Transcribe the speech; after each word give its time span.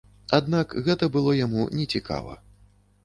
Аднак 0.37 0.73
гэта 0.87 1.09
было 1.17 1.35
яму 1.45 1.67
нецікава. 1.81 2.33